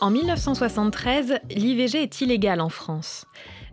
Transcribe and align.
En 0.00 0.10
1973, 0.10 1.40
l'IVG 1.50 2.02
est 2.02 2.20
illégal 2.22 2.62
en 2.62 2.70
France. 2.70 3.26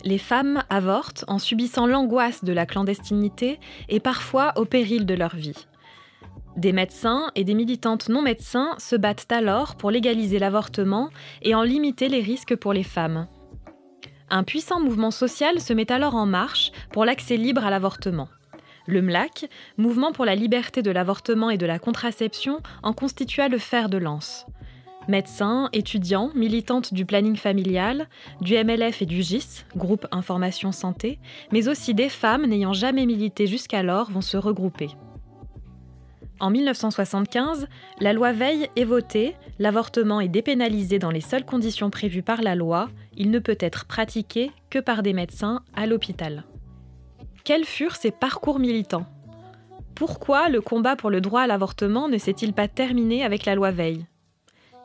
Les 0.03 0.17
femmes 0.17 0.61
avortent 0.69 1.23
en 1.29 1.39
subissant 1.39 1.87
l'angoisse 1.87 2.43
de 2.43 2.51
la 2.51 2.65
clandestinité 2.65 3.61
et 3.87 4.01
parfois 4.01 4.51
au 4.57 4.65
péril 4.65 5.05
de 5.05 5.13
leur 5.13 5.37
vie. 5.37 5.67
Des 6.57 6.73
médecins 6.73 7.31
et 7.35 7.45
des 7.45 7.53
militantes 7.53 8.09
non 8.09 8.21
médecins 8.21 8.75
se 8.77 8.97
battent 8.97 9.31
alors 9.31 9.75
pour 9.75 9.89
légaliser 9.89 10.37
l'avortement 10.37 11.11
et 11.43 11.55
en 11.55 11.63
limiter 11.63 12.09
les 12.09 12.21
risques 12.21 12.57
pour 12.57 12.73
les 12.73 12.83
femmes. 12.83 13.27
Un 14.29 14.43
puissant 14.43 14.81
mouvement 14.81 15.11
social 15.11 15.61
se 15.61 15.71
met 15.71 15.89
alors 15.93 16.15
en 16.15 16.25
marche 16.25 16.73
pour 16.91 17.05
l'accès 17.05 17.37
libre 17.37 17.65
à 17.65 17.69
l'avortement. 17.69 18.27
Le 18.85 19.01
MLAC, 19.01 19.49
Mouvement 19.77 20.11
pour 20.11 20.25
la 20.25 20.35
liberté 20.35 20.81
de 20.81 20.91
l'avortement 20.91 21.49
et 21.49 21.57
de 21.57 21.65
la 21.65 21.79
contraception, 21.79 22.61
en 22.83 22.91
constitua 22.91 23.47
le 23.47 23.59
fer 23.59 23.87
de 23.87 23.97
lance. 23.97 24.45
Médecins, 25.07 25.69
étudiants, 25.71 26.31
militantes 26.35 26.93
du 26.93 27.05
planning 27.05 27.37
familial, 27.37 28.09
du 28.41 28.55
MLF 28.55 29.01
et 29.01 29.05
du 29.05 29.21
GIS, 29.21 29.65
groupe 29.75 30.05
Information 30.11 30.73
Santé, 30.73 31.17
mais 31.53 31.69
aussi 31.69 31.93
des 31.93 32.09
femmes 32.09 32.45
n'ayant 32.45 32.73
jamais 32.73 33.05
milité 33.05 33.47
jusqu'alors 33.47 34.11
vont 34.11 34.21
se 34.21 34.35
regrouper. 34.35 34.89
En 36.39 36.51
1975, 36.51 37.67
la 37.99 38.13
loi 38.13 38.31
Veil 38.31 38.69
est 38.75 38.83
votée, 38.83 39.35
l'avortement 39.59 40.19
est 40.19 40.27
dépénalisé 40.27 40.99
dans 40.99 41.09
les 41.09 41.21
seules 41.21 41.45
conditions 41.45 41.89
prévues 41.89 42.21
par 42.21 42.41
la 42.41 42.53
loi, 42.53 42.89
il 43.15 43.31
ne 43.31 43.39
peut 43.39 43.57
être 43.59 43.85
pratiqué 43.85 44.51
que 44.69 44.77
par 44.77 45.03
des 45.03 45.13
médecins 45.13 45.63
à 45.73 45.87
l'hôpital. 45.87 46.43
Quels 47.43 47.65
furent 47.65 47.95
ces 47.95 48.11
parcours 48.11 48.59
militants? 48.59 49.05
Pourquoi 49.95 50.49
le 50.49 50.61
combat 50.61 50.95
pour 50.95 51.09
le 51.09 51.21
droit 51.21 51.41
à 51.41 51.47
l'avortement 51.47 52.07
ne 52.07 52.17
s'est-il 52.17 52.53
pas 52.53 52.67
terminé 52.67 53.23
avec 53.23 53.45
la 53.45 53.55
loi 53.55 53.71
Veil? 53.71 54.05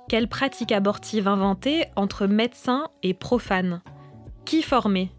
Quelle 0.08 0.28
pratique 0.28 0.72
abortive 0.72 1.28
inventée 1.28 1.86
entre 1.97 2.27
médecins 2.27 2.89
et 3.03 3.14
profanes? 3.14 3.83
Qui 4.44 4.62
former? 4.62 5.11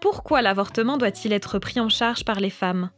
Pourquoi 0.00 0.42
l'avortement 0.42 0.98
doit-il 0.98 1.32
être 1.32 1.58
pris 1.58 1.80
en 1.80 1.88
charge 1.88 2.24
par 2.24 2.40
les 2.40 2.50
femmes? 2.50 2.90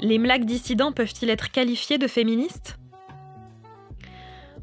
Les 0.00 0.18
mlaques 0.18 0.46
dissidents 0.46 0.92
peuvent-ils 0.92 1.30
être 1.30 1.50
qualifiés 1.50 1.98
de 1.98 2.08
féministes? 2.08 2.78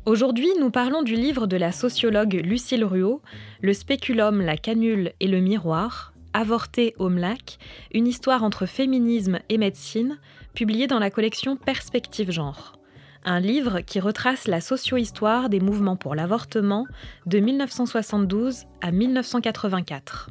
Aujourd'hui, 0.06 0.50
nous 0.60 0.72
parlons 0.72 1.04
du 1.04 1.16
livre 1.16 1.46
de 1.46 1.56
la 1.56 1.72
sociologue 1.72 2.42
Lucille 2.44 2.84
Ruot, 2.84 3.22
Le 3.62 3.74
spéculum, 3.74 4.42
la 4.42 4.58
canule 4.58 5.14
et 5.20 5.28
le 5.28 5.40
miroir, 5.40 6.14
Avorté 6.34 6.96
au 7.00 7.10
MLAC, 7.10 7.58
une 7.94 8.08
histoire 8.08 8.44
entre 8.44 8.66
féminisme 8.66 9.40
et 9.50 9.58
médecine, 9.58 10.20
publié 10.54 10.88
dans 10.88 11.00
la 11.00 11.10
collection 11.10 11.56
Perspective 11.58 12.32
Genre 12.32 12.79
un 13.26 13.40
livre 13.40 13.82
qui 13.82 14.00
retrace 14.00 14.48
la 14.48 14.62
socio-histoire 14.62 15.50
des 15.50 15.60
mouvements 15.60 15.96
pour 15.96 16.16
l'avortement 16.16 16.86
de 17.26 17.40
1972 17.40 18.66
à 18.82 18.92
1984. 18.92 20.30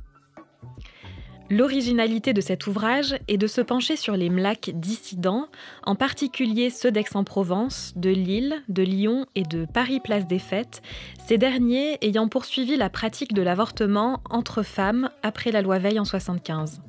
L'originalité 1.51 2.35
de 2.35 2.43
cet 2.43 2.67
ouvrage 2.67 3.17
est 3.27 3.39
de 3.39 3.47
se 3.47 3.63
pencher 3.63 3.97
sur 3.97 4.17
les 4.17 4.29
mlacs 4.29 4.71
dissidents, 4.75 5.49
en 5.85 5.95
particulier 5.95 6.69
ceux 6.69 6.91
d'Aix-en-Provence, 6.91 7.95
de 7.97 8.11
Lille, 8.11 8.63
de 8.69 8.83
Lyon 8.83 9.25
et 9.35 9.45
de 9.45 9.65
Paris-Place 9.65 10.27
des 10.27 10.39
Fêtes, 10.39 10.83
ces 11.27 11.39
derniers 11.39 11.97
ayant 12.03 12.29
poursuivi 12.29 12.77
la 12.77 12.91
pratique 12.91 13.33
de 13.33 13.41
l'avortement 13.41 14.21
entre 14.29 14.63
femmes 14.63 15.09
après 15.23 15.51
la 15.51 15.63
loi 15.63 15.79
Veil 15.79 15.99
en 15.99 16.05
1975. 16.05 16.83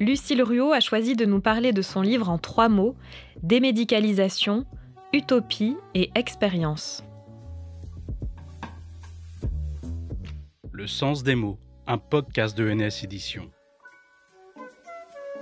Lucille 0.00 0.42
Ruot 0.42 0.72
a 0.72 0.80
choisi 0.80 1.14
de 1.14 1.24
nous 1.24 1.40
parler 1.40 1.72
de 1.72 1.82
son 1.82 2.02
livre 2.02 2.28
en 2.28 2.38
trois 2.38 2.68
mots 2.68 2.96
démédicalisation, 3.44 4.64
Utopie 5.14 5.76
et 5.94 6.10
expérience. 6.16 7.04
Le 10.72 10.88
sens 10.88 11.22
des 11.22 11.36
mots, 11.36 11.56
un 11.86 11.98
podcast 11.98 12.58
de 12.58 12.68
NS 12.68 13.04
Édition. 13.04 13.48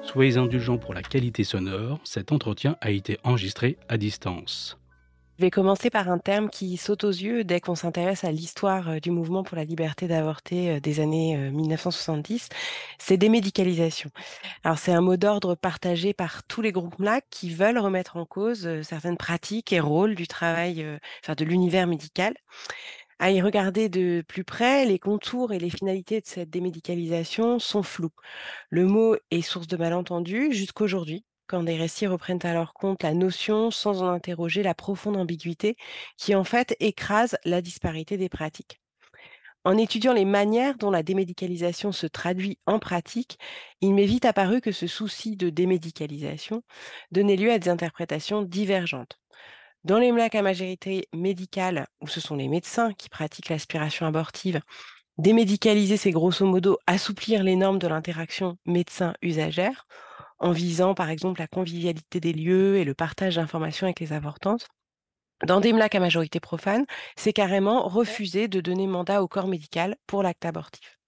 Soyez 0.03 0.37
indulgents 0.37 0.77
pour 0.77 0.93
la 0.93 1.01
qualité 1.01 1.43
sonore, 1.43 2.01
cet 2.05 2.33
entretien 2.33 2.77
a 2.83 2.91
été 2.91 3.17
enregistré 3.25 3.79
à 3.89 3.97
distance. 3.97 4.77
Je 5.43 5.47
vais 5.49 5.51
commencer 5.51 5.91
par 5.91 6.09
un 6.09 6.19
terme 6.19 6.49
qui 6.49 6.77
saute 6.77 7.03
aux 7.03 7.11
yeux 7.11 7.43
dès 7.43 7.59
qu'on 7.59 7.75
s'intéresse 7.75 8.23
à 8.23 8.31
l'histoire 8.31 8.91
euh, 8.91 9.01
du 9.01 9.11
mouvement 9.11 9.43
pour 9.43 9.57
la 9.57 9.65
liberté 9.65 10.07
d'avorter 10.07 10.71
euh, 10.71 10.79
des 10.79 11.01
années 11.01 11.37
1970, 11.37 12.49
euh, 12.53 12.57
c'est 12.99 13.17
démédicalisation. 13.17 14.11
Alors 14.63 14.79
c'est 14.79 14.93
un 14.93 15.01
mot 15.01 15.17
d'ordre 15.17 15.57
partagé 15.57 16.15
par 16.15 16.45
tous 16.45 16.63
les 16.63 16.71
groupes 16.71 16.97
MLAC 17.01 17.25
qui 17.29 17.51
veulent 17.51 17.81
remettre 17.81 18.19
en 18.19 18.25
cause 18.25 18.83
certaines 18.83 19.17
pratiques 19.17 19.73
et 19.73 19.81
rôles 19.81 20.15
du 20.15 20.29
travail, 20.29 20.87
enfin 21.25 21.35
de 21.35 21.45
l'univers 21.45 21.89
médical. 21.89 22.35
À 23.19 23.33
y 23.33 23.43
regarder 23.43 23.89
de 23.89 24.23
plus 24.29 24.45
près, 24.45 24.85
les 24.87 25.01
contours 25.01 25.53
et 25.53 25.59
les 25.59 25.71
finalités 25.71 26.21
de 26.21 26.27
cette 26.27 26.51
démédicalisation 26.51 27.59
sont 27.59 27.83
flous. 27.83 28.13
Le 28.71 28.87
mot 28.87 29.17
est 29.33 29.43
source 29.43 29.67
de 29.67 29.77
malentendus 29.77 30.53
jusqu'aujourd'hui 30.53 31.25
quand 31.53 31.65
des 31.65 31.77
récits 31.77 32.07
reprennent 32.07 32.39
à 32.45 32.55
leur 32.55 32.73
compte 32.73 33.03
la 33.03 33.13
notion 33.13 33.71
sans 33.71 34.03
en 34.03 34.09
interroger 34.09 34.63
la 34.63 34.73
profonde 34.73 35.19
ambiguïté 35.19 35.77
qui 36.17 36.35
en 36.35 36.45
fait 36.45 36.75
écrase 36.81 37.37
la 37.45 37.61
disparité 37.61 38.17
des 38.17 38.31
pratiques. 38.31 38.81
En 39.63 39.77
étudiant 39.77 40.15
les 40.15 40.25
manières 40.25 40.79
dont 40.79 40.91
la 40.91 41.03
démédicalisation 41.03 41.93
se 41.93 42.07
traduit 42.07 42.59
en 42.65 42.79
pratique, 42.79 43.39
il 43.83 43.93
m'est 43.93 44.07
vite 44.07 44.25
apparu 44.25 44.63
que 44.63 44.73
ce 44.73 44.87
souci 44.87 45.37
de 45.37 45.51
démédicalisation 45.51 46.63
donnait 47.11 47.37
lieu 47.37 47.53
à 47.53 47.59
des 47.59 47.69
interprétations 47.69 48.41
divergentes. 48.41 49.19
Dans 49.85 49.99
les 49.99 50.11
MLAC 50.11 50.37
à 50.37 50.41
majorité 50.41 51.07
médicale, 51.13 51.87
où 52.01 52.09
ce 52.09 52.23
sont 52.23 52.37
les 52.37 52.49
médecins 52.49 52.95
qui 52.95 53.11
pratiquent 53.11 53.51
l'aspiration 53.51 54.07
abortive, 54.07 54.63
démédicaliser, 55.19 55.99
c'est 55.99 56.13
grosso 56.13 56.47
modo 56.47 56.79
assouplir 56.87 57.43
les 57.43 57.57
normes 57.57 57.79
de 57.79 57.89
l'interaction 57.89 58.57
médecin-usagère 58.65 59.87
en 60.43 60.51
visant 60.53 60.95
par 60.95 61.09
exemple 61.09 61.41
la 61.41 61.47
convivialité 61.47 62.21
des 62.21 62.33
lieux 62.33 62.77
et 62.77 62.85
le 62.85 62.95
partage 62.95 63.37
d'informations 63.37 63.87
avec 63.87 64.01
les 64.01 64.13
avortantes. 64.13 64.69
Dans 65.47 65.61
des 65.61 65.73
MLAC 65.73 65.95
à 65.95 66.01
majorité 66.01 66.39
profane, 66.41 66.85
c'est 67.17 67.33
carrément 67.33 67.89
refuser 67.89 68.49
de 68.49 68.61
donner 68.61 68.87
mandat 68.87 69.23
au 69.23 69.29
corps 69.29 69.49
médical 69.49 69.97
pour 70.07 70.23
l'acte 70.23 70.45
abortif. 70.45 70.99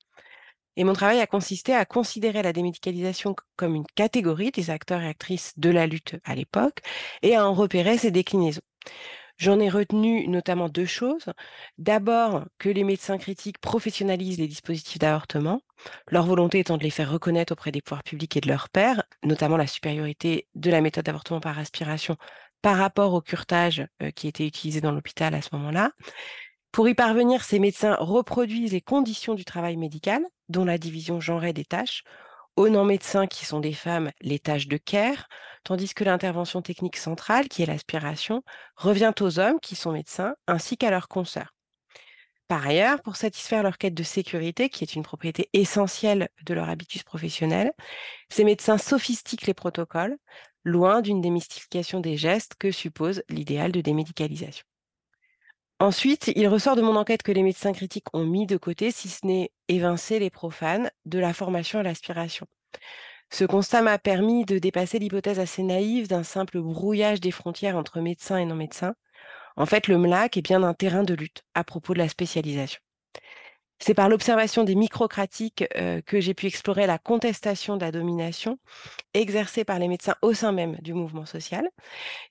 Et 0.77 0.83
mon 0.83 0.93
travail 0.93 1.21
a 1.21 1.27
consisté 1.27 1.75
à 1.75 1.85
considérer 1.85 2.43
la 2.43 2.53
démédicalisation 2.53 3.37
comme 3.57 3.77
une 3.77 3.87
catégorie 3.95 4.51
des 4.51 4.71
acteurs 4.71 5.03
et 5.03 5.09
actrices 5.09 5.53
de 5.57 5.71
la 5.71 5.87
lutte 5.87 6.17
à 6.25 6.35
l'époque 6.35 6.81
et 7.23 7.37
à 7.37 7.47
en 7.47 7.55
repérer 7.55 7.97
ses 7.99 8.11
déclinaisons. 8.11 8.63
J'en 9.37 9.59
ai 9.59 9.69
retenu 9.69 10.29
notamment 10.29 10.69
deux 10.69 10.87
choses. 10.87 11.27
D'abord, 11.79 12.45
que 12.59 12.69
les 12.69 12.85
médecins 12.85 13.19
critiques 13.19 13.59
professionnalisent 13.59 14.39
les 14.39 14.47
dispositifs 14.47 14.99
d'avortement, 14.99 15.61
leur 16.09 16.25
volonté 16.25 16.61
étant 16.61 16.77
de 16.79 16.85
les 16.85 16.91
faire 16.91 17.11
reconnaître 17.11 17.53
auprès 17.53 17.73
des 17.73 17.83
pouvoirs 17.83 18.05
publics 18.05 18.37
et 18.37 18.41
de 18.41 18.49
leurs 18.49 18.69
pairs, 18.69 19.03
notamment 19.25 19.57
la 19.57 19.67
supériorité 19.67 20.47
de 20.55 20.71
la 20.71 20.81
méthode 20.81 21.05
d'avortement 21.05 21.41
par 21.41 21.59
aspiration 21.59 22.17
par 22.63 22.79
rapport 22.79 23.13
au 23.13 23.21
curtage 23.21 23.87
euh, 24.03 24.11
qui 24.11 24.27
était 24.27 24.47
utilisé 24.47 24.81
dans 24.81 24.93
l'hôpital 24.93 25.35
à 25.35 25.43
ce 25.43 25.51
moment-là. 25.53 25.91
Pour 26.73 26.89
y 26.89 26.95
parvenir, 26.95 27.45
ces 27.45 27.59
médecins 27.59 27.95
reproduisent 28.01 28.73
les 28.73 28.81
conditions 28.81 29.35
du 29.35 29.45
travail 29.45 29.77
médical, 29.77 30.25
dont 30.49 30.65
la 30.65 30.79
division 30.79 31.21
genrée 31.21 31.53
des 31.53 31.67
tâches, 31.67 32.05
aux 32.57 32.69
non-médecins 32.69 33.27
qui 33.27 33.45
sont 33.45 33.61
des 33.61 33.73
femmes 33.73 34.11
les 34.21 34.39
tâches 34.39 34.69
de 34.69 34.77
care, 34.77 35.29
tandis 35.65 35.95
que 35.95 36.05
l'intervention 36.05 36.63
technique 36.63 36.97
centrale, 36.97 37.49
qui 37.49 37.63
est 37.63 37.67
l'aspiration, 37.67 38.43
revient 38.77 39.13
aux 39.21 39.39
hommes 39.39 39.61
qui 39.61 39.77
sont 39.77 39.93
médecins, 39.93 40.35
ainsi 40.47 40.77
qu'à 40.77 40.91
leurs 40.91 41.09
consoeurs. 41.09 41.55
Par 42.49 42.67
ailleurs, 42.67 43.01
pour 43.03 43.17
satisfaire 43.17 43.63
leur 43.63 43.79
quête 43.79 43.95
de 43.95 44.03
sécurité, 44.03 44.69
qui 44.69 44.85
est 44.85 44.95
une 44.95 45.03
propriété 45.03 45.49
essentielle 45.55 46.29
de 46.45 46.55
leur 46.55 46.69
habitus 46.69 47.03
professionnel, 47.03 47.73
ces 48.29 48.45
médecins 48.45 48.79
sophistiquent 48.79 49.47
les 49.47 49.55
protocoles, 49.55 50.17
loin 50.63 51.01
d'une 51.01 51.21
démystification 51.21 52.01
des 52.01 52.17
gestes 52.17 52.55
que 52.59 52.71
suppose 52.71 53.23
l'idéal 53.29 53.73
de 53.73 53.81
démédicalisation. 53.81 54.67
Ensuite, 55.81 56.33
il 56.35 56.49
ressort 56.49 56.77
de 56.77 56.83
mon 56.83 56.97
enquête 56.97 57.23
que 57.23 57.33
les 57.33 57.43
médecins 57.43 57.73
critiques 57.73 58.07
ont 58.13 58.25
mis 58.25 58.47
de 58.47 58.57
côté, 58.57 58.91
si 58.91 59.09
ce 59.09 59.27
n'est 59.27 59.53
évincé 59.69 60.19
les 60.19 60.31
profanes, 60.31 60.91
de 61.05 61.19
la 61.19 61.33
formation 61.33 61.79
à 61.79 61.83
l'aspiration. 61.83 62.47
Ce 63.31 63.45
constat 63.45 63.83
m'a 63.83 63.99
permis 63.99 64.45
de 64.45 64.59
dépasser 64.59 64.99
l'hypothèse 64.99 65.41
assez 65.41 65.63
naïve 65.63 66.09
d'un 66.09 66.23
simple 66.23 66.61
brouillage 66.61 67.21
des 67.21 67.33
frontières 67.33 67.77
entre 67.77 68.01
médecins 68.01 68.39
et 68.39 68.45
non-médecins. 68.45 68.95
En 69.57 69.67
fait, 69.67 69.89
le 69.89 69.99
MLAC 69.99 70.37
est 70.37 70.43
bien 70.43 70.63
un 70.63 70.75
terrain 70.75 71.03
de 71.05 71.15
lutte 71.15 71.43
à 71.55 71.65
propos 71.65 71.95
de 71.95 71.99
la 71.99 72.09
spécialisation. 72.09 72.84
C'est 73.79 73.95
par 73.95 74.09
l'observation 74.09 74.65
des 74.65 74.75
microcratiques 74.75 75.65
euh, 75.77 76.01
que 76.01 76.21
j'ai 76.21 76.35
pu 76.35 76.47
explorer 76.47 76.87
la 76.87 76.99
contestation 76.99 77.77
de 77.77 77.85
la 77.85 77.93
domination 77.93 78.59
exercée 79.15 79.65
par 79.65 79.79
les 79.79 79.89
médecins 79.89 80.15
au 80.23 80.33
sein 80.33 80.53
même 80.53 80.77
du 80.81 80.95
mouvement 80.95 81.27
social. 81.27 81.69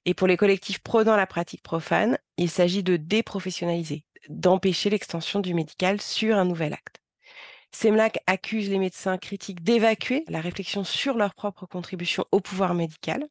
Et 0.06 0.14
pour 0.14 0.28
les 0.28 0.38
collectifs 0.38 0.80
prônant 0.80 1.16
la 1.16 1.28
pratique 1.28 1.62
profane, 1.62 2.18
il 2.38 2.50
s'agit 2.50 2.84
de 2.84 2.98
déprofessionnaliser, 2.98 4.06
d'empêcher 4.30 4.90
l'extension 4.90 5.42
du 5.42 5.54
médical 5.54 6.02
sur 6.02 6.38
un 6.38 6.46
nouvel 6.46 6.74
acte. 6.74 6.98
CEMLAC 7.72 8.20
accuse 8.28 8.70
les 8.70 8.80
médecins 8.80 9.18
critiques 9.18 9.64
d'évacuer 9.64 10.24
la 10.30 10.42
réflexion 10.42 10.84
sur 10.84 11.18
leur 11.18 11.34
propre 11.34 11.66
contribution 11.66 12.24
au 12.32 12.40
pouvoir 12.40 12.74
médical, 12.76 13.28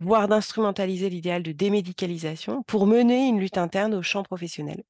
voire 0.00 0.28
d'instrumentaliser 0.28 1.10
l'idéal 1.10 1.42
de 1.42 1.52
démédicalisation 1.52 2.62
pour 2.62 2.86
mener 2.86 3.26
une 3.26 3.40
lutte 3.40 3.58
interne 3.58 3.94
au 3.94 4.02
champ 4.02 4.22
professionnel 4.22 4.82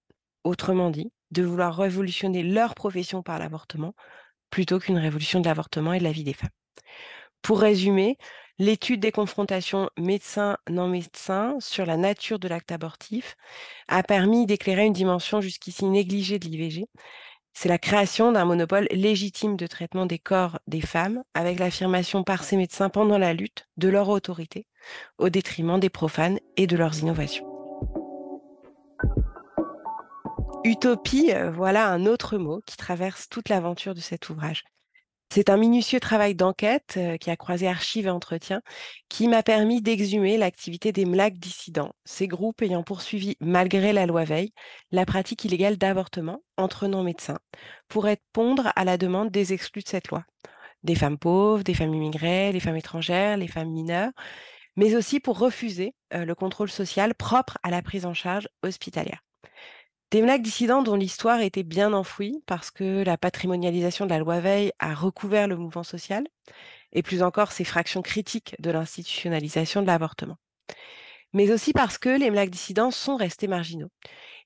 autrement 0.45 0.91
dit, 0.91 1.11
de 1.35 1.43
vouloir 1.43 1.77
révolutionner 1.77 2.43
leur 2.43 2.75
profession 2.75 3.23
par 3.23 3.39
l'avortement, 3.39 3.95
plutôt 4.51 4.79
qu'une 4.79 4.99
révolution 4.99 5.41
de 5.41 5.47
l'avortement 5.47 5.93
et 5.93 5.99
de 5.99 6.05
la 6.05 6.13
vie 6.13 6.25
des 6.25 6.33
femmes. 6.33 6.49
Pour 7.43 7.61
résumer, 7.61 8.17
l'étude 8.59 9.01
des 9.01 9.13
confrontations 9.13 9.91
médecins-non 9.99 10.89
médecins 10.89 11.57
sur 11.61 11.85
la 11.85 11.97
nature 11.97 12.39
de 12.39 12.49
l'acte 12.49 12.73
abortif 12.73 13.37
a 13.89 14.03
permis 14.03 14.47
d'éclairer 14.47 14.87
une 14.87 14.93
dimension 14.93 15.41
jusqu'ici 15.41 15.85
négligée 15.85 16.39
de 16.39 16.47
l'IVG. 16.47 16.87
C'est 17.53 17.69
la 17.69 17.79
création 17.79 18.33
d'un 18.33 18.45
monopole 18.45 18.89
légitime 18.91 19.57
de 19.57 19.67
traitement 19.67 20.07
des 20.07 20.19
corps 20.19 20.59
des 20.67 20.81
femmes, 20.81 21.23
avec 21.35 21.59
l'affirmation 21.59 22.25
par 22.25 22.45
ces 22.45 22.57
médecins 22.57 22.89
pendant 22.89 23.19
la 23.19 23.33
lutte 23.33 23.69
de 23.77 23.89
leur 23.89 24.09
autorité, 24.09 24.67
au 25.19 25.29
détriment 25.29 25.79
des 25.79 25.91
profanes 25.91 26.39
et 26.57 26.67
de 26.67 26.77
leurs 26.77 26.99
innovations. 26.99 27.54
Utopie, 30.65 31.31
euh, 31.31 31.51
voilà 31.51 31.91
un 31.91 32.07
autre 32.07 32.39
mot 32.39 32.63
qui 32.65 32.79
traverse 32.79 33.29
toute 33.29 33.51
l'aventure 33.51 33.95
de 33.95 34.01
cet 34.01 34.31
ouvrage. 34.31 34.65
C'est 35.31 35.51
un 35.51 35.59
minutieux 35.59 36.01
travail 36.01 36.35
d'enquête 36.35 36.95
euh, 36.97 37.19
qui 37.19 37.31
a 37.31 37.37
croisé 37.37 37.69
archives 37.69 38.07
et 38.07 38.11
entretiens 38.11 38.63
qui 39.11 39.29
m'a 39.29 39.43
permis 39.43 39.83
d'exhumer 39.83 40.39
l'activité 40.39 40.91
des 40.91 41.05
MLAC 41.05 41.35
dissidents, 41.35 41.93
ces 42.07 42.29
groupes 42.29 42.63
ayant 42.63 42.83
poursuivi, 42.83 43.37
malgré 43.41 43.93
la 43.93 44.07
loi 44.07 44.25
Veil, 44.25 44.53
la 44.91 45.05
pratique 45.05 45.45
illégale 45.45 45.77
d'avortement 45.77 46.43
entre 46.57 46.87
non-médecins 46.87 47.41
pour 47.89 48.05
répondre 48.05 48.73
à 48.75 48.85
la 48.85 48.97
demande 48.97 49.31
des 49.31 49.53
exclus 49.53 49.83
de 49.83 49.89
cette 49.89 50.09
loi. 50.09 50.25
Des 50.83 50.95
femmes 50.95 51.19
pauvres, 51.19 51.63
des 51.63 51.75
femmes 51.75 51.93
immigrées, 51.93 52.53
les 52.53 52.61
femmes 52.61 52.77
étrangères, 52.77 53.37
les 53.37 53.49
femmes 53.49 53.71
mineures, 53.71 54.13
mais 54.77 54.95
aussi 54.95 55.21
pour 55.21 55.39
refuser 55.39 55.95
euh, 56.15 56.25
le 56.25 56.35
contrôle 56.35 56.71
social 56.71 57.15
propre 57.15 57.59
à 57.63 57.71
la 57.71 57.83
prise 57.83 58.07
en 58.07 58.15
charge 58.15 58.49
hospitalière. 58.63 59.21
Des 60.15 60.23
MLAC 60.23 60.43
dissidents 60.43 60.85
dont 60.85 60.95
l'histoire 60.95 61.41
était 61.41 61.65
bien 61.65 61.93
enfouie 61.93 62.41
parce 62.47 62.71
que 62.71 63.03
la 63.03 63.19
patrimonialisation 63.19 64.05
de 64.05 64.11
la 64.11 64.21
loi 64.21 64.39
Veil 64.39 64.71
a 64.79 64.95
recouvert 64.95 65.49
le 65.49 65.57
mouvement 65.57 65.83
social, 65.83 66.23
et 66.93 67.03
plus 67.03 67.21
encore 67.25 67.51
ses 67.51 67.65
fractions 67.65 68.01
critiques 68.01 68.55
de 68.61 68.71
l'institutionnalisation 68.71 69.83
de 69.83 69.89
l'avortement. 69.89 70.37
Mais 71.35 71.51
aussi 71.51 71.73
parce 71.73 71.99
que 71.99 72.09
les 72.09 72.31
MLAC 72.31 72.49
dissidents 72.49 72.93
sont 72.93 73.17
restés 73.17 73.49
marginaux. 73.49 73.91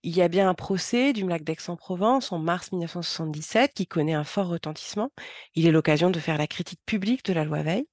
Il 0.02 0.17
y 0.17 0.23
a 0.23 0.29
bien 0.29 0.49
un 0.49 0.55
procès 0.55 1.12
du 1.12 1.23
MLAC 1.23 1.44
d'Aix-en-Provence 1.44 2.32
en 2.32 2.38
mars 2.38 2.73
1977 2.73 3.75
qui 3.75 3.87
connaît 3.87 4.14
un 4.14 4.25
fort 4.25 4.49
retentissement. 4.49 5.11
Il 5.55 5.67
est 5.67 5.70
l'occasion 5.70 6.11
de 6.11 6.19
faire 6.19 6.38
la 6.38 6.46
critique 6.46 6.81
publique 6.87 7.25
de 7.26 7.35
la 7.35 7.44
loi 7.44 7.62
Veil. 7.62 7.87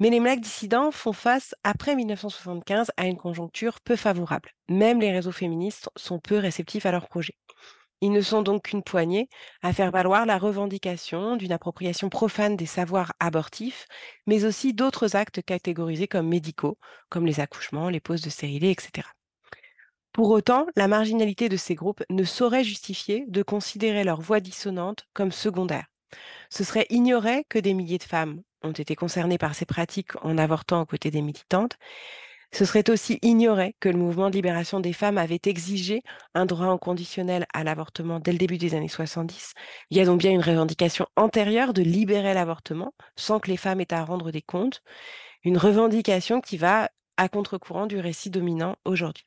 Mais 0.00 0.08
les 0.08 0.18
MLAC 0.18 0.40
dissidents 0.40 0.90
font 0.90 1.12
face, 1.12 1.54
après 1.62 1.94
1975, 1.94 2.90
à 2.96 3.06
une 3.06 3.18
conjoncture 3.18 3.80
peu 3.82 3.96
favorable. 3.96 4.50
Même 4.68 5.00
les 5.00 5.12
réseaux 5.12 5.30
féministes 5.30 5.90
sont 5.96 6.18
peu 6.18 6.38
réceptifs 6.38 6.86
à 6.86 6.92
leur 6.92 7.08
projet. 7.08 7.34
Ils 8.02 8.10
ne 8.10 8.20
sont 8.20 8.42
donc 8.42 8.64
qu'une 8.64 8.82
poignée 8.82 9.28
à 9.62 9.72
faire 9.72 9.92
valoir 9.92 10.26
la 10.26 10.36
revendication 10.36 11.36
d'une 11.36 11.52
appropriation 11.52 12.08
profane 12.08 12.56
des 12.56 12.66
savoirs 12.66 13.12
abortifs, 13.20 13.86
mais 14.26 14.44
aussi 14.44 14.74
d'autres 14.74 15.14
actes 15.14 15.40
catégorisés 15.40 16.08
comme 16.08 16.26
médicaux, 16.26 16.78
comme 17.10 17.26
les 17.26 17.38
accouchements, 17.38 17.88
les 17.88 18.00
poses 18.00 18.20
de 18.20 18.28
stérilité, 18.28 18.72
etc. 18.72 19.06
Pour 20.12 20.30
autant, 20.30 20.66
la 20.74 20.88
marginalité 20.88 21.48
de 21.48 21.56
ces 21.56 21.76
groupes 21.76 22.02
ne 22.10 22.24
saurait 22.24 22.64
justifier 22.64 23.24
de 23.28 23.44
considérer 23.44 24.02
leur 24.02 24.20
voix 24.20 24.40
dissonante 24.40 25.06
comme 25.14 25.30
secondaire. 25.30 25.86
Ce 26.50 26.64
serait 26.64 26.88
ignorer 26.90 27.44
que 27.48 27.60
des 27.60 27.72
milliers 27.72 27.98
de 27.98 28.02
femmes 28.02 28.42
ont 28.64 28.72
été 28.72 28.96
concernées 28.96 29.38
par 29.38 29.54
ces 29.54 29.64
pratiques 29.64 30.16
en 30.24 30.38
avortant 30.38 30.80
aux 30.80 30.86
côtés 30.86 31.12
des 31.12 31.22
militantes. 31.22 31.78
Ce 32.54 32.66
serait 32.66 32.90
aussi 32.90 33.18
ignorer 33.22 33.74
que 33.80 33.88
le 33.88 33.96
mouvement 33.96 34.28
de 34.28 34.34
libération 34.34 34.78
des 34.78 34.92
femmes 34.92 35.16
avait 35.16 35.40
exigé 35.46 36.02
un 36.34 36.44
droit 36.44 36.66
inconditionnel 36.66 37.46
à 37.54 37.64
l'avortement 37.64 38.20
dès 38.20 38.32
le 38.32 38.38
début 38.38 38.58
des 38.58 38.74
années 38.74 38.88
70. 38.88 39.54
Il 39.90 39.96
y 39.96 40.00
a 40.00 40.04
donc 40.04 40.20
bien 40.20 40.32
une 40.32 40.42
revendication 40.42 41.06
antérieure 41.16 41.72
de 41.72 41.82
libérer 41.82 42.34
l'avortement 42.34 42.92
sans 43.16 43.40
que 43.40 43.50
les 43.50 43.56
femmes 43.56 43.80
aient 43.80 43.94
à 43.94 44.04
rendre 44.04 44.30
des 44.30 44.42
comptes. 44.42 44.82
Une 45.44 45.56
revendication 45.56 46.40
qui 46.40 46.58
va 46.58 46.90
à 47.16 47.28
contre-courant 47.28 47.86
du 47.86 47.98
récit 47.98 48.30
dominant 48.30 48.76
aujourd'hui. 48.84 49.26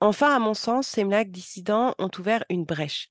Enfin, 0.00 0.34
à 0.34 0.38
mon 0.38 0.54
sens, 0.54 0.88
ces 0.88 1.04
MLAC 1.04 1.30
dissidents 1.30 1.94
ont 1.98 2.10
ouvert 2.18 2.44
une 2.50 2.64
brèche. 2.64 3.08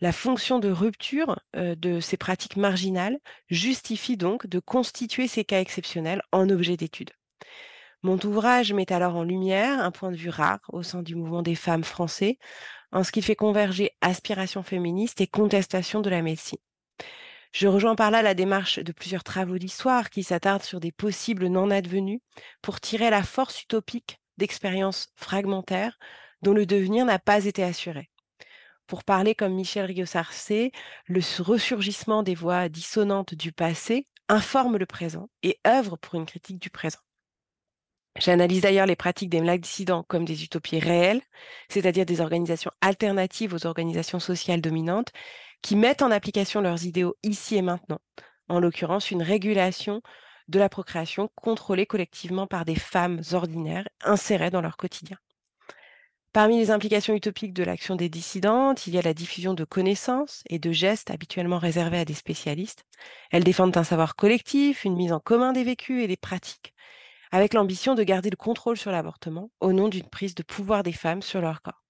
La 0.00 0.12
fonction 0.12 0.58
de 0.58 0.70
rupture 0.70 1.38
de 1.54 2.00
ces 2.00 2.16
pratiques 2.16 2.56
marginales 2.56 3.18
justifie 3.48 4.16
donc 4.16 4.46
de 4.46 4.58
constituer 4.58 5.26
ces 5.28 5.44
cas 5.44 5.60
exceptionnels 5.60 6.22
en 6.32 6.48
objet 6.48 6.76
d'étude. 6.76 7.10
Mon 8.02 8.18
ouvrage 8.24 8.72
met 8.72 8.92
alors 8.92 9.16
en 9.16 9.24
lumière 9.24 9.80
un 9.80 9.90
point 9.90 10.12
de 10.12 10.16
vue 10.16 10.30
rare 10.30 10.60
au 10.68 10.84
sein 10.84 11.02
du 11.02 11.16
mouvement 11.16 11.42
des 11.42 11.56
femmes 11.56 11.82
français, 11.82 12.38
en 12.92 13.02
ce 13.02 13.10
qui 13.10 13.22
fait 13.22 13.34
converger 13.34 13.90
aspiration 14.00 14.62
féministe 14.62 15.20
et 15.20 15.26
contestation 15.26 16.00
de 16.00 16.08
la 16.08 16.22
médecine. 16.22 16.58
Je 17.52 17.66
rejoins 17.66 17.96
par 17.96 18.10
là 18.10 18.22
la 18.22 18.34
démarche 18.34 18.78
de 18.78 18.92
plusieurs 18.92 19.24
travaux 19.24 19.58
d'histoire 19.58 20.10
qui 20.10 20.22
s'attardent 20.22 20.62
sur 20.62 20.78
des 20.78 20.92
possibles 20.92 21.48
non 21.48 21.70
advenus 21.70 22.20
pour 22.62 22.80
tirer 22.80 23.10
la 23.10 23.22
force 23.24 23.62
utopique 23.62 24.20
d'expériences 24.36 25.08
fragmentaires 25.16 25.98
dont 26.42 26.52
le 26.52 26.66
devenir 26.66 27.04
n'a 27.04 27.18
pas 27.18 27.46
été 27.46 27.64
assuré. 27.64 28.10
Pour 28.86 29.02
parler 29.02 29.34
comme 29.34 29.54
Michel 29.54 29.86
Riosarcé, 29.86 30.72
le 31.06 31.20
ressurgissement 31.42 32.22
des 32.22 32.34
voix 32.34 32.68
dissonantes 32.68 33.34
du 33.34 33.52
passé 33.52 34.06
informe 34.28 34.76
le 34.76 34.86
présent 34.86 35.28
et 35.42 35.58
œuvre 35.66 35.96
pour 35.96 36.14
une 36.14 36.26
critique 36.26 36.58
du 36.58 36.70
présent. 36.70 37.00
J'analyse 38.18 38.62
d'ailleurs 38.62 38.86
les 38.86 38.96
pratiques 38.96 39.30
des 39.30 39.40
MLAC 39.40 39.60
dissidents 39.60 40.04
comme 40.08 40.24
des 40.24 40.42
utopies 40.42 40.80
réelles, 40.80 41.22
c'est-à-dire 41.68 42.04
des 42.04 42.20
organisations 42.20 42.72
alternatives 42.80 43.54
aux 43.54 43.66
organisations 43.66 44.18
sociales 44.18 44.60
dominantes 44.60 45.12
qui 45.62 45.76
mettent 45.76 46.02
en 46.02 46.10
application 46.10 46.60
leurs 46.60 46.84
idéaux 46.84 47.16
ici 47.22 47.56
et 47.56 47.62
maintenant, 47.62 48.00
en 48.48 48.58
l'occurrence 48.58 49.10
une 49.10 49.22
régulation 49.22 50.02
de 50.48 50.58
la 50.58 50.68
procréation 50.68 51.30
contrôlée 51.36 51.86
collectivement 51.86 52.46
par 52.46 52.64
des 52.64 52.74
femmes 52.74 53.20
ordinaires 53.32 53.88
insérées 54.02 54.50
dans 54.50 54.62
leur 54.62 54.76
quotidien. 54.76 55.18
Parmi 56.32 56.58
les 56.58 56.70
implications 56.70 57.14
utopiques 57.14 57.54
de 57.54 57.64
l'action 57.64 57.96
des 57.96 58.08
dissidentes, 58.08 58.86
il 58.86 58.94
y 58.94 58.98
a 58.98 59.02
la 59.02 59.14
diffusion 59.14 59.54
de 59.54 59.64
connaissances 59.64 60.42
et 60.48 60.58
de 60.58 60.72
gestes 60.72 61.10
habituellement 61.10 61.58
réservés 61.58 61.98
à 61.98 62.04
des 62.04 62.14
spécialistes. 62.14 62.84
Elles 63.30 63.44
défendent 63.44 63.76
un 63.76 63.84
savoir 63.84 64.14
collectif, 64.14 64.84
une 64.84 64.96
mise 64.96 65.12
en 65.12 65.20
commun 65.20 65.52
des 65.52 65.64
vécus 65.64 66.04
et 66.04 66.06
des 66.06 66.16
pratiques, 66.16 66.74
avec 67.30 67.54
l'ambition 67.54 67.94
de 67.94 68.02
garder 68.02 68.30
le 68.30 68.36
contrôle 68.36 68.76
sur 68.76 68.90
l'avortement 68.90 69.50
au 69.60 69.72
nom 69.72 69.88
d'une 69.88 70.08
prise 70.08 70.34
de 70.34 70.42
pouvoir 70.42 70.82
des 70.82 70.92
femmes 70.92 71.22
sur 71.22 71.40
leur 71.40 71.62
corps. 71.62 71.84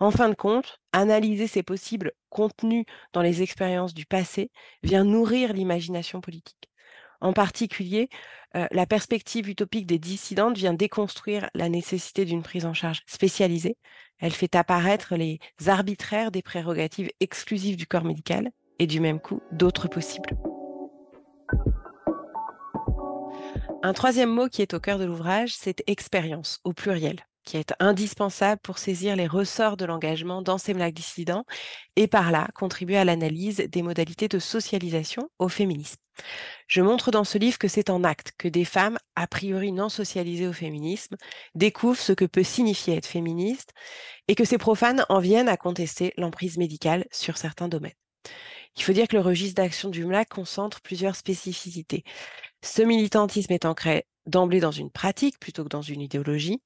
En 0.00 0.10
fin 0.10 0.28
de 0.28 0.34
compte, 0.34 0.80
analyser 0.92 1.46
ces 1.46 1.62
possibles 1.62 2.12
contenus 2.28 2.84
dans 3.12 3.22
les 3.22 3.42
expériences 3.42 3.94
du 3.94 4.06
passé 4.06 4.50
vient 4.82 5.04
nourrir 5.04 5.52
l'imagination 5.52 6.20
politique. 6.20 6.68
En 7.20 7.32
particulier, 7.32 8.08
la 8.52 8.86
perspective 8.86 9.48
utopique 9.48 9.86
des 9.86 9.98
dissidentes 9.98 10.56
vient 10.56 10.74
déconstruire 10.74 11.48
la 11.54 11.68
nécessité 11.68 12.24
d'une 12.24 12.42
prise 12.42 12.66
en 12.66 12.74
charge 12.74 13.02
spécialisée. 13.06 13.76
Elle 14.18 14.32
fait 14.32 14.54
apparaître 14.54 15.16
les 15.16 15.38
arbitraires 15.66 16.30
des 16.30 16.42
prérogatives 16.42 17.10
exclusives 17.20 17.76
du 17.76 17.86
corps 17.86 18.04
médical 18.04 18.50
et 18.78 18.86
du 18.86 19.00
même 19.00 19.20
coup 19.20 19.40
d'autres 19.52 19.88
possibles. 19.88 20.36
Un 23.84 23.92
troisième 23.92 24.30
mot 24.30 24.48
qui 24.48 24.62
est 24.62 24.72
au 24.72 24.80
cœur 24.80 24.98
de 24.98 25.04
l'ouvrage, 25.04 25.54
c'est 25.54 25.84
expérience, 25.86 26.58
au 26.64 26.72
pluriel 26.72 27.20
qui 27.44 27.58
est 27.58 27.74
indispensable 27.78 28.58
pour 28.62 28.78
saisir 28.78 29.14
les 29.14 29.26
ressorts 29.26 29.76
de 29.76 29.84
l'engagement 29.84 30.40
dans 30.40 30.56
ces 30.56 30.72
blagues 30.72 30.94
dissidents 30.94 31.44
et 31.94 32.06
par 32.06 32.30
là 32.30 32.48
contribuer 32.54 32.96
à 32.96 33.04
l'analyse 33.04 33.58
des 33.58 33.82
modalités 33.82 34.28
de 34.28 34.38
socialisation 34.38 35.28
au 35.38 35.50
féminisme. 35.50 35.98
Je 36.66 36.80
montre 36.80 37.10
dans 37.10 37.24
ce 37.24 37.36
livre 37.36 37.58
que 37.58 37.68
c'est 37.68 37.90
en 37.90 38.02
acte 38.04 38.32
que 38.38 38.48
des 38.48 38.64
femmes, 38.64 38.96
a 39.16 39.26
priori 39.26 39.72
non 39.72 39.90
socialisées 39.90 40.48
au 40.48 40.54
féminisme, 40.54 41.16
découvrent 41.54 42.00
ce 42.00 42.14
que 42.14 42.24
peut 42.24 42.42
signifier 42.42 42.96
être 42.96 43.04
féministe 43.04 43.74
et 44.26 44.34
que 44.34 44.46
ces 44.46 44.56
profanes 44.56 45.04
en 45.10 45.18
viennent 45.18 45.50
à 45.50 45.58
contester 45.58 46.14
l'emprise 46.16 46.56
médicale 46.56 47.04
sur 47.12 47.36
certains 47.36 47.68
domaines. 47.68 47.92
Il 48.76 48.82
faut 48.82 48.92
dire 48.92 49.06
que 49.06 49.16
le 49.16 49.22
registre 49.22 49.62
d'action 49.62 49.88
du 49.88 50.04
MLAC 50.04 50.28
concentre 50.28 50.80
plusieurs 50.80 51.14
spécificités. 51.14 52.02
Ce 52.64 52.80
militantisme 52.80 53.52
est 53.52 53.66
ancré 53.66 54.06
d'emblée 54.24 54.58
dans 54.58 54.70
une 54.70 54.90
pratique 54.90 55.38
plutôt 55.38 55.64
que 55.64 55.68
dans 55.68 55.82
une 55.82 56.00
idéologie, 56.00 56.62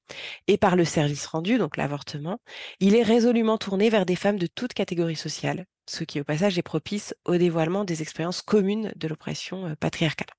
et 0.47 0.57
par 0.57 0.77
le 0.77 0.85
service 0.85 1.25
rendu, 1.27 1.57
donc 1.57 1.75
l'avortement, 1.75 2.39
il 2.79 2.95
est 2.95 3.03
résolument 3.03 3.57
tourné 3.57 3.89
vers 3.89 4.05
des 4.05 4.15
femmes 4.15 4.39
de 4.39 4.47
toute 4.47 4.73
catégorie 4.73 5.17
sociale, 5.17 5.65
ce 5.89 6.05
qui 6.05 6.21
au 6.21 6.23
passage 6.23 6.57
est 6.57 6.63
propice 6.63 7.13
au 7.25 7.35
dévoilement 7.35 7.83
des 7.83 8.01
expériences 8.01 8.41
communes 8.41 8.93
de 8.95 9.09
l'oppression 9.09 9.65
euh, 9.65 9.75
patriarcale. 9.77 10.29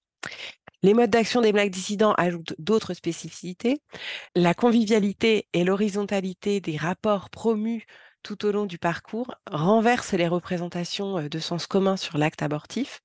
Les 0.83 0.95
modes 0.95 1.11
d'action 1.11 1.43
des 1.43 1.53
blagues 1.53 1.71
dissidents 1.71 2.15
ajoutent 2.15 2.55
d'autres 2.59 2.95
spécificités. 2.95 3.83
La 4.35 4.55
convivialité 4.55 5.47
et 5.53 5.65
l'horizontalité 5.65 6.63
des 6.63 6.79
rapports 6.79 7.29
promus 7.29 7.85
tout 8.23 8.47
au 8.47 8.53
long 8.53 8.67
du 8.67 8.79
parcours 8.79 9.35
renversent 9.51 10.13
les 10.13 10.29
représentations 10.29 11.19
euh, 11.19 11.29
de 11.29 11.39
sens 11.39 11.67
commun 11.67 11.99
sur 11.99 12.17
l'acte 12.17 12.43
abortif. 12.43 13.03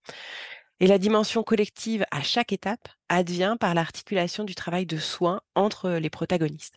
Et 0.81 0.87
la 0.87 0.97
dimension 0.97 1.43
collective 1.43 2.05
à 2.11 2.21
chaque 2.21 2.51
étape 2.51 2.89
advient 3.07 3.55
par 3.59 3.73
l'articulation 3.73 4.43
du 4.43 4.55
travail 4.55 4.85
de 4.85 4.97
soins 4.97 5.41
entre 5.55 5.89
les 5.91 6.09
protagonistes. 6.09 6.75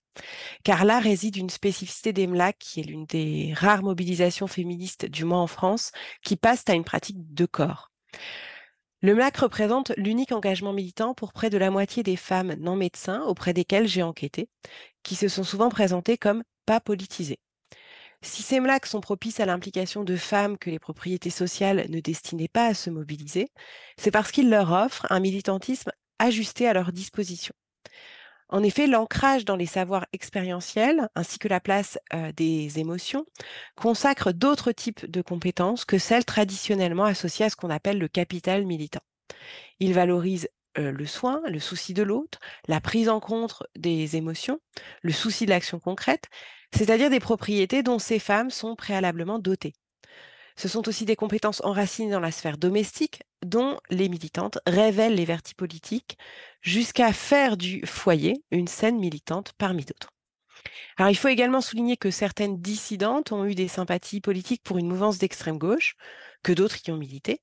car 0.65 0.85
là 0.85 1.01
réside 1.01 1.37
une 1.37 1.51
spécificité 1.51 2.13
des 2.13 2.27
MLAC 2.27 2.59
qui 2.59 2.81
est 2.81 2.85
l'une 2.85 3.07
des 3.07 3.53
rares 3.57 3.83
mobilisations 3.83 4.47
féministes, 4.47 5.07
du 5.07 5.25
moins 5.25 5.43
en 5.43 5.47
France, 5.47 5.93
qui 6.23 6.37
passe 6.37 6.65
à 6.69 6.75
une 6.75 6.85
pratique 6.85 7.35
de 7.35 7.47
corps. 7.47 7.91
Le 9.01 9.15
MLAC 9.15 9.37
représente 9.39 9.93
l'unique 9.97 10.33
engagement 10.33 10.73
militant 10.73 11.15
pour 11.15 11.33
près 11.33 11.51
de 11.51 11.59
la 11.59 11.71
moitié 11.71 12.03
des 12.03 12.17
femmes 12.17 12.55
non 12.55 12.77
médecins 12.77 13.23
auprès 13.23 13.53
desquelles 13.55 13.89
j'ai 13.89 14.03
enquêté, 14.03 14.49
qui 15.03 15.15
se 15.15 15.29
sont 15.29 15.45
souvent 15.45 15.69
présentées 15.69 16.19
comme 16.19 16.43
pas 16.67 16.81
politisées. 16.81 17.39
Si 18.21 18.43
ces 18.43 18.59
MLAC 18.61 18.87
sont 18.87 19.01
propices 19.01 19.39
à 19.41 19.47
l'implication 19.47 20.03
de 20.03 20.17
femmes 20.17 20.59
que 20.59 20.71
les 20.71 20.81
propriétés 20.81 21.31
sociales 21.31 21.87
ne 21.89 22.01
destinaient 22.01 22.49
pas 22.49 22.67
à 22.67 22.75
se 22.75 22.91
mobiliser, 22.91 23.49
c'est 23.97 24.11
parce 24.11 24.33
qu'ils 24.33 24.51
leur 24.51 24.73
offrent 24.73 25.07
un 25.11 25.21
militantisme 25.21 25.93
ajusté 26.19 26.67
à 26.67 26.73
leur 26.73 26.93
disposition. 26.93 27.55
En 28.49 28.63
effet, 28.63 28.87
l'ancrage 28.87 29.45
dans 29.45 29.57
les 29.57 29.67
savoirs 29.67 30.07
expérientiels 30.13 31.09
ainsi 31.15 31.39
que 31.39 31.49
la 31.49 31.61
place 31.61 31.99
des 32.35 32.79
émotions 32.79 33.27
consacre 33.77 34.33
d'autres 34.33 34.73
types 34.73 35.05
de 35.07 35.23
compétences 35.23 35.85
que 35.85 35.99
celles 35.99 36.25
traditionnellement 36.25 37.05
associées 37.05 37.45
à 37.45 37.51
ce 37.51 37.57
qu'on 37.57 37.71
appelle 37.71 37.99
le 37.99 38.09
capital 38.09 38.65
militant. 38.65 39.03
Il 39.81 39.93
valorise 39.93 40.49
le 40.77 41.07
soin, 41.07 41.43
le 41.47 41.61
souci 41.61 41.93
de 41.93 42.03
l'autre, 42.03 42.39
la 42.69 42.81
prise 42.81 43.09
en 43.09 43.21
compte 43.21 43.63
des 43.77 44.17
émotions, 44.17 44.61
le 45.03 45.13
souci 45.13 45.45
de 45.45 45.51
l'action 45.51 45.79
concrète, 45.79 46.25
c'est-à-dire 46.75 47.11
des 47.11 47.21
propriétés 47.21 47.83
dont 47.83 47.99
ces 47.99 48.19
femmes 48.19 48.51
sont 48.51 48.77
préalablement 48.77 49.39
dotées. 49.39 49.75
Ce 50.57 50.69
sont 50.69 50.89
aussi 50.89 51.05
des 51.05 51.17
compétences 51.17 51.63
enracinées 51.65 52.11
dans 52.11 52.21
la 52.21 52.33
sphère 52.33 52.59
domestique 52.59 53.23
dont 53.45 53.79
les 53.91 54.09
militantes 54.09 54.59
révèlent 54.67 55.15
les 55.15 55.25
vertus 55.25 55.55
politiques 55.55 56.19
jusqu'à 56.63 57.13
faire 57.13 57.57
du 57.57 57.87
foyer 57.87 58.43
une 58.51 58.67
scène 58.67 58.99
militante 58.99 59.53
parmi 59.57 59.85
d'autres. 59.85 60.11
Alors, 60.97 61.11
il 61.11 61.17
faut 61.17 61.29
également 61.29 61.61
souligner 61.61 61.97
que 61.97 62.11
certaines 62.11 62.61
dissidentes 62.61 63.31
ont 63.31 63.45
eu 63.45 63.55
des 63.55 63.69
sympathies 63.69 64.21
politiques 64.21 64.63
pour 64.65 64.79
une 64.79 64.89
mouvance 64.89 65.19
d'extrême 65.19 65.59
gauche, 65.59 65.95
que 66.43 66.53
d'autres 66.53 66.77
y 66.87 66.91
ont 66.91 66.97
milité. 66.97 67.41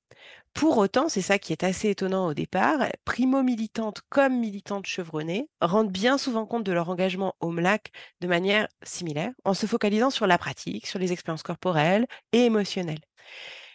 Pour 0.56 0.78
autant, 0.78 1.10
c'est 1.10 1.20
ça 1.20 1.38
qui 1.38 1.52
est 1.52 1.64
assez 1.64 1.90
étonnant 1.90 2.28
au 2.28 2.32
départ, 2.32 2.78
primo-militantes 3.04 4.00
comme 4.08 4.40
militantes 4.40 4.86
chevronnées 4.86 5.50
rendent 5.60 5.92
bien 5.92 6.16
souvent 6.16 6.46
compte 6.46 6.64
de 6.64 6.72
leur 6.72 6.88
engagement 6.88 7.34
au 7.40 7.50
MLAC 7.50 7.92
de 8.22 8.26
manière 8.26 8.66
similaire, 8.82 9.32
en 9.44 9.52
se 9.52 9.66
focalisant 9.66 10.08
sur 10.08 10.26
la 10.26 10.38
pratique, 10.38 10.86
sur 10.86 10.98
les 10.98 11.12
expériences 11.12 11.42
corporelles 11.42 12.06
et 12.32 12.46
émotionnelles. 12.46 13.04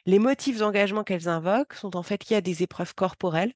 Les 0.07 0.17
motifs 0.17 0.57
d'engagement 0.57 1.03
qu'elles 1.03 1.29
invoquent 1.29 1.75
sont 1.75 1.95
en 1.95 2.01
fait 2.01 2.27
liés 2.27 2.37
à 2.37 2.41
des 2.41 2.63
épreuves 2.63 2.95
corporelles, 2.95 3.53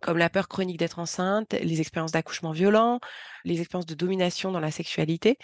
comme 0.00 0.16
la 0.16 0.30
peur 0.30 0.48
chronique 0.48 0.78
d'être 0.78 1.00
enceinte, 1.00 1.52
les 1.52 1.82
expériences 1.82 2.12
d'accouchement 2.12 2.52
violent, 2.52 2.98
les 3.44 3.60
expériences 3.60 3.84
de 3.84 3.94
domination 3.94 4.52
dans 4.52 4.60
la 4.60 4.70
sexualité. 4.70 5.36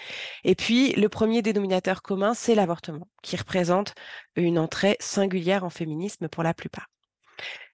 Et 0.42 0.54
puis, 0.54 0.92
le 0.92 1.10
premier 1.10 1.42
dénominateur 1.42 2.00
commun, 2.00 2.32
c'est 2.32 2.54
l'avortement, 2.54 3.08
qui 3.22 3.36
représente 3.36 3.94
une 4.36 4.58
entrée 4.58 4.96
singulière 5.00 5.64
en 5.64 5.70
féminisme 5.70 6.28
pour 6.28 6.42
la 6.42 6.54
plupart. 6.54 6.88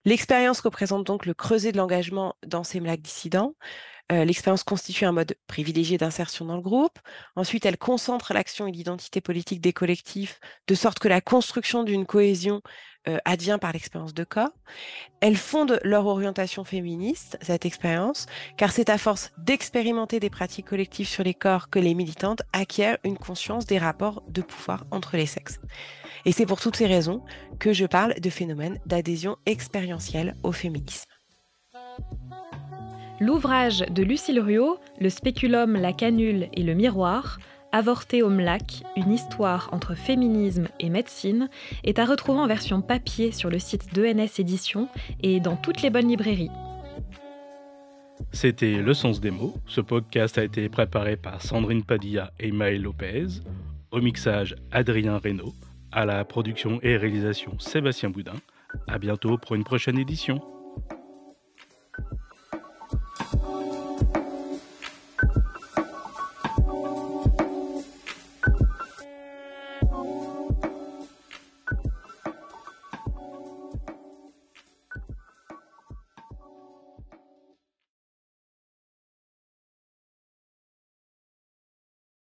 L'expérience 0.04 0.60
représente 0.60 1.06
donc 1.06 1.26
le 1.26 1.34
creuset 1.34 1.72
de 1.72 1.76
l'engagement 1.76 2.34
dans 2.46 2.64
ces 2.64 2.80
MLAC 2.80 3.00
dissidents. 3.00 3.54
Euh, 4.10 4.24
l'expérience 4.24 4.64
constitue 4.64 5.04
un 5.04 5.12
mode 5.12 5.36
privilégié 5.46 5.96
d'insertion 5.96 6.44
dans 6.44 6.56
le 6.56 6.62
groupe. 6.62 6.98
Ensuite, 7.36 7.64
elle 7.64 7.78
concentre 7.78 8.32
l'action 8.34 8.66
et 8.66 8.72
l'identité 8.72 9.20
politique 9.20 9.60
des 9.60 9.72
collectifs, 9.72 10.40
de 10.66 10.74
sorte 10.74 10.98
que 10.98 11.06
la 11.06 11.20
construction 11.20 11.84
d'une 11.84 12.06
cohésion 12.06 12.60
euh, 13.08 13.18
advient 13.24 13.58
par 13.60 13.72
l'expérience 13.72 14.12
de 14.12 14.24
cas. 14.24 14.52
Elle 15.20 15.36
fonde 15.36 15.80
leur 15.84 16.06
orientation 16.06 16.64
féministe, 16.64 17.38
cette 17.40 17.64
expérience, 17.64 18.26
car 18.56 18.72
c'est 18.72 18.90
à 18.90 18.98
force 18.98 19.30
d'expérimenter 19.38 20.18
des 20.18 20.28
pratiques 20.28 20.66
collectives 20.66 21.08
sur 21.08 21.22
les 21.22 21.34
corps 21.34 21.70
que 21.70 21.78
les 21.78 21.94
militantes 21.94 22.42
acquièrent 22.52 22.98
une 23.04 23.16
conscience 23.16 23.64
des 23.64 23.78
rapports 23.78 24.22
de 24.28 24.42
pouvoir 24.42 24.86
entre 24.90 25.16
les 25.16 25.26
sexes. 25.26 25.60
Et 26.24 26.32
c'est 26.32 26.46
pour 26.46 26.60
toutes 26.60 26.76
ces 26.76 26.86
raisons 26.86 27.22
que 27.58 27.72
je 27.72 27.86
parle 27.86 28.14
de 28.20 28.30
phénomène 28.30 28.78
d'adhésion 28.86 29.36
expérientielle 29.46 30.36
au 30.42 30.52
féminisme. 30.52 31.10
L'ouvrage 33.20 33.80
de 33.90 34.02
Lucille 34.02 34.40
Ruot, 34.40 34.78
Le 34.98 35.10
spéculum, 35.10 35.74
la 35.74 35.92
canule 35.92 36.48
et 36.54 36.62
le 36.62 36.74
miroir, 36.74 37.38
Avorté 37.72 38.22
au 38.22 38.30
MLAC, 38.30 38.82
une 38.96 39.12
histoire 39.12 39.68
entre 39.72 39.94
féminisme 39.94 40.66
et 40.80 40.88
médecine, 40.88 41.48
est 41.84 42.00
à 42.00 42.04
retrouver 42.04 42.40
en 42.40 42.48
version 42.48 42.82
papier 42.82 43.30
sur 43.30 43.48
le 43.48 43.60
site 43.60 43.94
d'ENS 43.94 44.40
Éditions 44.40 44.88
et 45.22 45.38
dans 45.38 45.54
toutes 45.54 45.82
les 45.82 45.90
bonnes 45.90 46.08
librairies. 46.08 46.50
C'était 48.32 48.76
Le 48.76 48.92
Sens 48.92 49.20
des 49.20 49.30
mots. 49.30 49.54
Ce 49.66 49.80
podcast 49.80 50.36
a 50.36 50.44
été 50.44 50.68
préparé 50.68 51.16
par 51.16 51.42
Sandrine 51.42 51.84
Padilla 51.84 52.32
et 52.40 52.50
Maël 52.50 52.82
Lopez. 52.82 53.26
Au 53.92 54.00
mixage, 54.00 54.56
Adrien 54.72 55.18
Reynaud. 55.18 55.54
À 55.92 56.04
la 56.04 56.24
production 56.24 56.78
et 56.82 56.96
réalisation, 56.96 57.58
Sébastien 57.58 58.10
Boudin. 58.10 58.36
À 58.86 58.98
bientôt 58.98 59.38
pour 59.38 59.56
une 59.56 59.64
prochaine 59.64 59.98
édition. 59.98 60.40